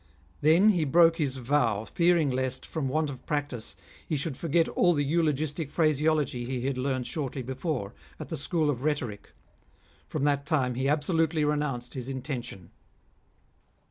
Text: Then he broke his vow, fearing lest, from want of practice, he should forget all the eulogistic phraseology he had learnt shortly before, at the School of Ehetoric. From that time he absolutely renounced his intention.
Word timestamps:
Then 0.41 0.69
he 0.69 0.83
broke 0.83 1.17
his 1.17 1.37
vow, 1.37 1.85
fearing 1.85 2.31
lest, 2.31 2.65
from 2.65 2.89
want 2.89 3.11
of 3.11 3.23
practice, 3.27 3.75
he 4.07 4.17
should 4.17 4.35
forget 4.35 4.67
all 4.69 4.95
the 4.95 5.03
eulogistic 5.05 5.69
phraseology 5.69 6.43
he 6.43 6.65
had 6.65 6.75
learnt 6.79 7.05
shortly 7.05 7.43
before, 7.43 7.93
at 8.19 8.29
the 8.29 8.35
School 8.35 8.71
of 8.71 8.79
Ehetoric. 8.79 9.31
From 10.07 10.23
that 10.23 10.47
time 10.47 10.73
he 10.73 10.89
absolutely 10.89 11.45
renounced 11.45 11.93
his 11.93 12.09
intention. 12.09 12.71